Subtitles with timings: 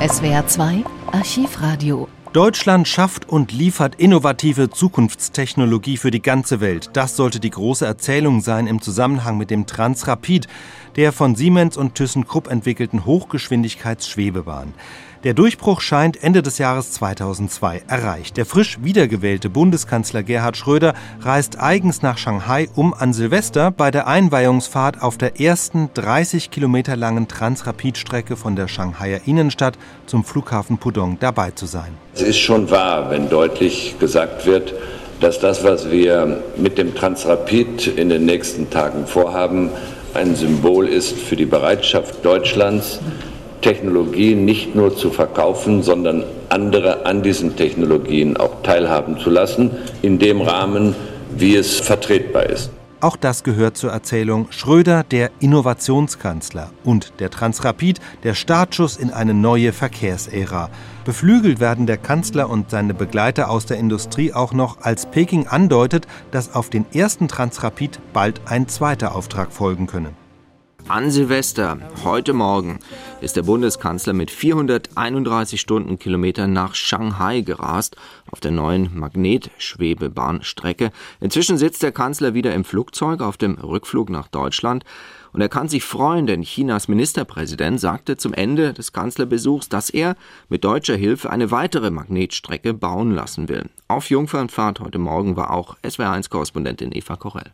[0.00, 2.08] SWR 2 Archivradio.
[2.38, 6.90] Deutschland schafft und liefert innovative Zukunftstechnologie für die ganze Welt.
[6.92, 10.46] Das sollte die große Erzählung sein im Zusammenhang mit dem Transrapid,
[10.94, 14.72] der von Siemens und ThyssenKrupp entwickelten Hochgeschwindigkeitsschwebebahn.
[15.24, 18.36] Der Durchbruch scheint Ende des Jahres 2002 erreicht.
[18.36, 24.06] Der frisch wiedergewählte Bundeskanzler Gerhard Schröder reist eigens nach Shanghai, um an Silvester bei der
[24.06, 29.76] Einweihungsfahrt auf der ersten 30 Kilometer langen Transrapidstrecke von der Shanghaier Innenstadt
[30.06, 31.96] zum Flughafen Pudong dabei zu sein.
[32.14, 34.74] Es ist schon wahr, wenn deutlich gesagt wird,
[35.20, 39.70] dass das, was wir mit dem Transrapid in den nächsten Tagen vorhaben,
[40.12, 43.00] ein Symbol ist für die Bereitschaft Deutschlands,
[43.62, 49.70] Technologien nicht nur zu verkaufen, sondern andere an diesen Technologien auch teilhaben zu lassen,
[50.02, 50.94] in dem Rahmen,
[51.36, 52.70] wie es vertretbar ist.
[53.00, 59.34] Auch das gehört zur Erzählung Schröder, der Innovationskanzler und der Transrapid, der Startschuss in eine
[59.34, 60.68] neue Verkehrsära.
[61.04, 66.08] Beflügelt werden der Kanzler und seine Begleiter aus der Industrie auch noch, als Peking andeutet,
[66.32, 70.10] dass auf den ersten Transrapid bald ein zweiter Auftrag folgen könne.
[70.88, 72.78] An Silvester, heute Morgen,
[73.20, 77.96] ist der Bundeskanzler mit 431 Stundenkilometern nach Shanghai gerast,
[78.30, 80.90] auf der neuen Magnetschwebebahnstrecke.
[81.20, 84.84] Inzwischen sitzt der Kanzler wieder im Flugzeug auf dem Rückflug nach Deutschland.
[85.34, 90.16] Und er kann sich freuen, denn Chinas Ministerpräsident sagte zum Ende des Kanzlerbesuchs, dass er
[90.48, 93.66] mit deutscher Hilfe eine weitere Magnetstrecke bauen lassen will.
[93.88, 97.52] Auf Jungfernfahrt heute Morgen war auch SWR1-Korrespondentin Eva Korell.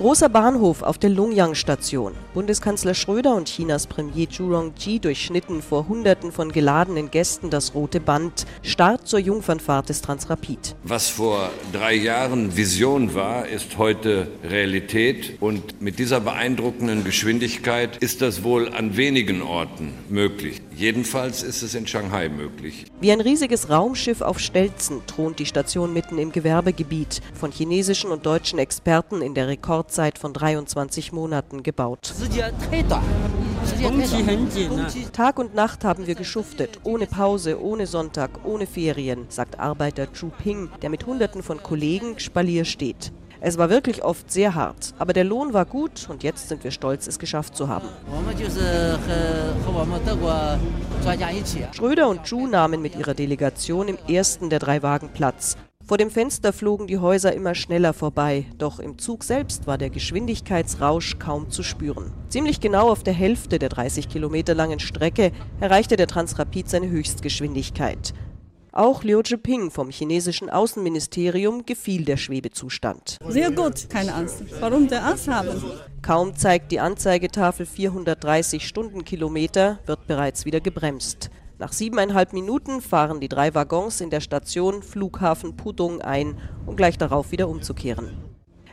[0.00, 2.14] Großer Bahnhof auf der Longyang-Station.
[2.32, 8.00] Bundeskanzler Schröder und Chinas Premier Zhu Rongji durchschnitten vor Hunderten von geladenen Gästen das rote
[8.00, 8.46] Band.
[8.62, 10.74] Start zur Jungfernfahrt des Transrapid.
[10.84, 15.36] Was vor drei Jahren Vision war, ist heute Realität.
[15.38, 20.62] Und mit dieser beeindruckenden Geschwindigkeit ist das wohl an wenigen Orten möglich.
[20.74, 22.86] Jedenfalls ist es in Shanghai möglich.
[23.02, 27.20] Wie ein riesiges Raumschiff auf Stelzen thront die Station mitten im Gewerbegebiet.
[27.38, 29.46] Von chinesischen und deutschen Experten in der
[29.90, 32.14] Rekordzeit von 23 Monaten gebaut.
[35.12, 40.30] Tag und Nacht haben wir geschuftet, ohne Pause, ohne Sonntag, ohne Ferien, sagt Arbeiter Chu
[40.30, 43.12] Ping, der mit Hunderten von Kollegen Spalier steht.
[43.40, 46.70] Es war wirklich oft sehr hart, aber der Lohn war gut und jetzt sind wir
[46.70, 47.88] stolz, es geschafft zu haben.
[51.72, 55.56] Schröder und Zhu nahmen mit ihrer Delegation im ersten der drei Wagen Platz.
[55.90, 59.90] Vor dem Fenster flogen die Häuser immer schneller vorbei, doch im Zug selbst war der
[59.90, 62.12] Geschwindigkeitsrausch kaum zu spüren.
[62.28, 68.14] Ziemlich genau auf der Hälfte der 30 Kilometer langen Strecke erreichte der Transrapid seine Höchstgeschwindigkeit.
[68.70, 73.16] Auch Liu Zhiping vom chinesischen Außenministerium gefiel der Schwebezustand.
[73.26, 74.44] Sehr gut, keine Angst.
[74.60, 75.60] Warum der Angst haben?
[76.02, 81.30] Kaum zeigt die Anzeigetafel 430 Stundenkilometer, wird bereits wieder gebremst.
[81.60, 86.96] Nach siebeneinhalb Minuten fahren die drei Waggons in der Station Flughafen Pudong ein, um gleich
[86.96, 88.16] darauf wieder umzukehren.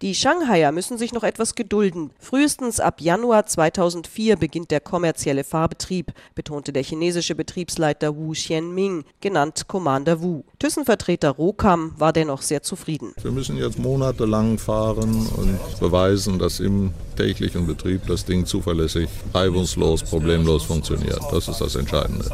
[0.00, 2.12] Die Shanghaier müssen sich noch etwas gedulden.
[2.20, 9.64] Frühestens ab Januar 2004 beginnt der kommerzielle Fahrbetrieb, betonte der chinesische Betriebsleiter Wu Xianming, genannt
[9.66, 10.44] Commander Wu.
[10.60, 13.12] Thyssen-Vertreter Rokam war dennoch sehr zufrieden.
[13.20, 20.04] Wir müssen jetzt monatelang fahren und beweisen, dass im täglichen Betrieb das Ding zuverlässig, reibungslos,
[20.04, 21.20] problemlos funktioniert.
[21.32, 22.30] Das ist das Entscheidende.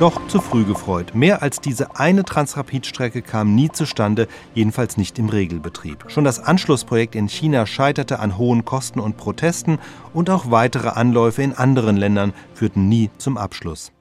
[0.00, 1.14] Doch zu früh gefreut.
[1.14, 6.06] Mehr als diese eine Transrapid-Strecke kam nie zustande, jedenfalls nicht im Regelbetrieb.
[6.08, 9.78] Schon das Anschlussprojekt in China scheiterte an hohen Kosten und Protesten
[10.12, 13.93] und auch weitere Anläufe in anderen Ländern führten nie zum Abschluss.